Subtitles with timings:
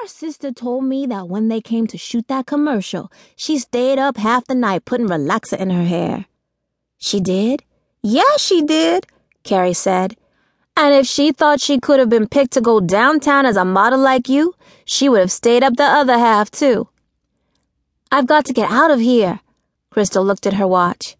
[0.00, 4.16] Our sister told me that when they came to shoot that commercial, she stayed up
[4.16, 6.24] half the night putting relaxer in her hair.
[6.96, 7.64] She did?
[8.02, 9.06] Yeah, she did,
[9.42, 10.16] Carrie said.
[10.74, 13.98] And if she thought she could have been picked to go downtown as a model
[13.98, 14.54] like you,
[14.86, 16.88] she would have stayed up the other half, too.
[18.10, 19.40] I've got to get out of here.
[19.90, 21.16] Crystal looked at her watch.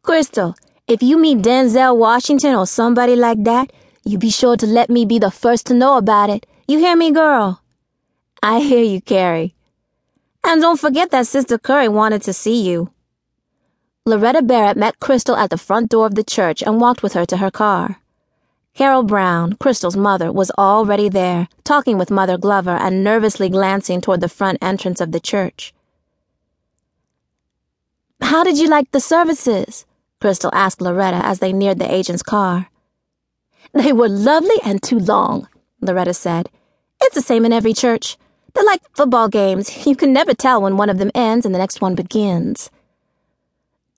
[0.00, 0.56] Crystal,
[0.88, 3.70] if you meet Denzel Washington or somebody like that,
[4.02, 6.46] you be sure to let me be the first to know about it.
[6.66, 7.60] You hear me, girl?
[8.42, 9.54] I hear you, Carrie.
[10.44, 12.90] And don't forget that Sister Curry wanted to see you.
[14.04, 17.26] Loretta Barrett met Crystal at the front door of the church and walked with her
[17.26, 18.00] to her car.
[18.74, 24.20] Carol Brown, Crystal's mother, was already there, talking with Mother Glover and nervously glancing toward
[24.20, 25.72] the front entrance of the church.
[28.20, 29.86] How did you like the services?
[30.20, 32.68] Crystal asked Loretta as they neared the agent's car.
[33.72, 35.48] They were lovely and too long,
[35.80, 36.50] Loretta said.
[37.00, 38.16] It's the same in every church.
[38.56, 39.86] They're like football games.
[39.86, 42.70] You can never tell when one of them ends and the next one begins.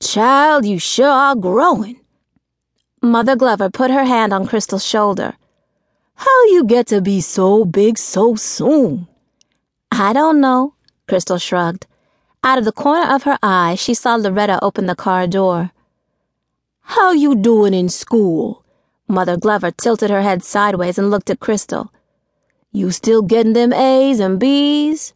[0.00, 2.00] Child, you sure are growing.
[3.00, 5.34] Mother Glover put her hand on Crystal's shoulder.
[6.16, 9.06] How you get to be so big so soon?
[9.92, 10.74] I don't know,
[11.06, 11.86] Crystal shrugged.
[12.42, 15.70] Out of the corner of her eye, she saw Loretta open the car door.
[16.80, 18.64] How you doing in school?
[19.06, 21.92] Mother Glover tilted her head sideways and looked at Crystal.
[22.72, 25.12] You still getting them A's and B's?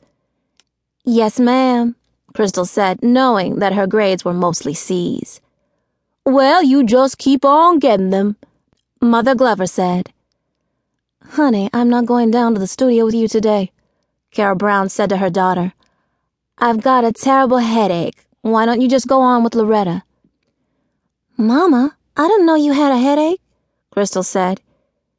[1.05, 1.97] Yes, ma'am,
[2.35, 5.41] Crystal said, knowing that her grades were mostly C's.
[6.25, 8.37] Well, you just keep on getting them,
[9.01, 10.13] Mother Glover said.
[11.31, 13.73] Honey, I'm not going down to the studio with you today,
[14.31, 15.73] Carol Brown said to her daughter.
[16.59, 18.27] I've got a terrible headache.
[18.41, 20.05] Why don't you just go on with Loretta?
[21.37, 23.41] Mama, I didn't know you had a headache,
[23.91, 24.61] Crystal said.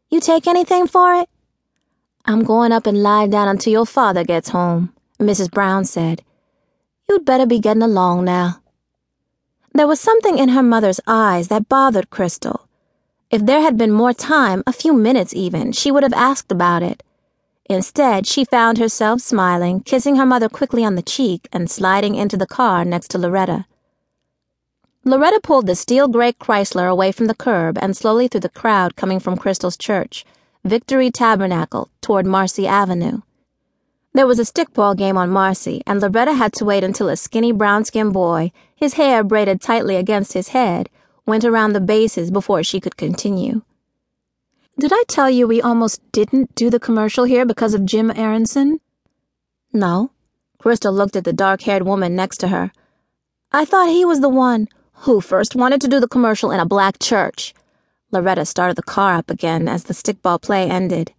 [0.09, 1.27] You take anything for it?
[2.25, 5.51] I'm going up and lie down until your father gets home, Mrs.
[5.51, 6.23] Brown said.
[7.09, 8.61] You'd better be getting along now.
[9.73, 12.69] There was something in her mother's eyes that bothered Crystal.
[13.29, 16.81] If there had been more time, a few minutes even, she would have asked about
[16.81, 17.03] it.
[17.65, 22.37] Instead, she found herself smiling, kissing her mother quickly on the cheek, and sliding into
[22.37, 23.65] the car next to Loretta.
[25.03, 28.95] Loretta pulled the steel gray Chrysler away from the curb and slowly through the crowd
[28.95, 30.23] coming from Crystal's church,
[30.65, 33.19] Victory Tabernacle, toward Marcy Avenue.
[34.13, 37.51] There was a stickball game on Marcy, and Loretta had to wait until a skinny
[37.51, 40.89] brown skinned boy, his hair braided tightly against his head,
[41.25, 43.63] went around the bases before she could continue.
[44.79, 48.79] Did I tell you we almost didn't do the commercial here because of Jim Aronson?
[49.73, 50.11] No.
[50.59, 52.71] Crystal looked at the dark haired woman next to her.
[53.51, 54.69] I thought he was the one
[55.03, 57.53] who first wanted to do the commercial in a black church.
[58.13, 61.13] Loretta started the car up again as the stickball play ended.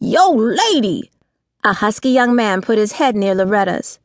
[0.00, 1.10] Yo, lady!
[1.62, 3.98] A husky young man put his head near Loretta's.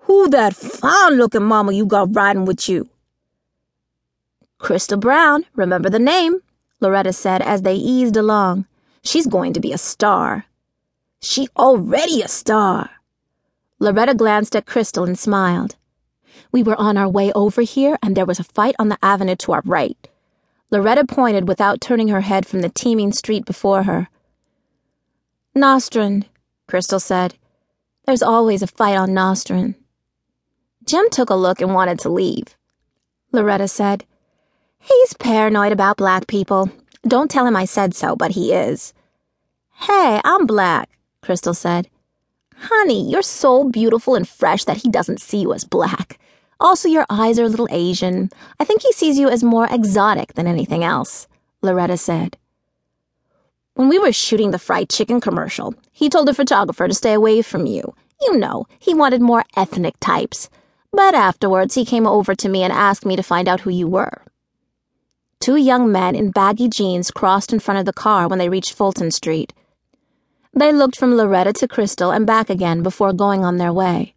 [0.00, 2.88] Who that fine looking mama you got riding with you?
[4.58, 6.40] Crystal Brown, remember the name,
[6.80, 8.66] Loretta said as they eased along.
[9.04, 10.46] She's going to be a star.
[11.20, 12.90] She already a star.
[13.78, 15.76] Loretta glanced at Crystal and smiled.
[16.50, 19.36] We were on our way over here, and there was a fight on the avenue
[19.36, 20.08] to our right.
[20.70, 24.08] Loretta pointed without turning her head from the teeming street before her.
[25.54, 26.26] Nostrand,
[26.66, 27.34] Crystal said.
[28.04, 29.74] There's always a fight on Nostrand.
[30.84, 32.56] Jim took a look and wanted to leave.
[33.32, 34.04] Loretta said,
[34.78, 36.70] He's paranoid about black people.
[37.06, 38.92] Don't tell him I said so, but he is.
[39.74, 40.88] Hey, I'm black,
[41.22, 41.88] Crystal said.
[42.56, 46.18] Honey, you're so beautiful and fresh that he doesn't see you as black.
[46.58, 48.30] Also, your eyes are a little Asian.
[48.58, 51.28] I think he sees you as more exotic than anything else,
[51.62, 52.38] Loretta said.
[53.74, 57.42] When we were shooting the fried chicken commercial, he told the photographer to stay away
[57.42, 57.94] from you.
[58.22, 60.48] You know, he wanted more ethnic types.
[60.92, 63.86] But afterwards, he came over to me and asked me to find out who you
[63.86, 64.22] were.
[65.40, 68.72] Two young men in baggy jeans crossed in front of the car when they reached
[68.72, 69.52] Fulton Street.
[70.54, 74.14] They looked from Loretta to Crystal and back again before going on their way.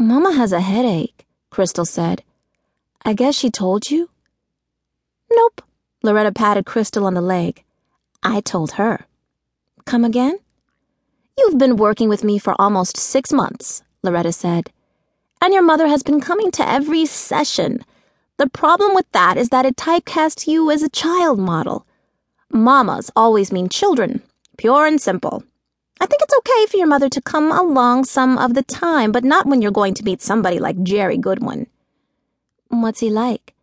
[0.00, 2.22] Mama has a headache, Crystal said.
[3.04, 4.10] I guess she told you?
[5.28, 5.60] Nope.
[6.04, 7.64] Loretta patted Crystal on the leg.
[8.22, 9.06] I told her.
[9.86, 10.38] Come again?
[11.36, 14.70] You've been working with me for almost six months, Loretta said.
[15.42, 17.84] And your mother has been coming to every session.
[18.36, 21.86] The problem with that is that it typecasts you as a child model.
[22.52, 24.22] Mamas always mean children,
[24.56, 25.42] pure and simple.
[26.00, 29.24] I think it's okay for your mother to come along some of the time, but
[29.24, 31.66] not when you're going to meet somebody like Jerry Goodwin.
[32.68, 33.54] What's he like?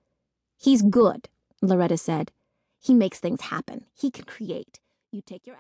[0.58, 1.30] He's good,
[1.62, 2.32] Loretta said.
[2.80, 3.86] He makes things happen.
[3.94, 4.80] He can create.
[5.12, 5.54] You take your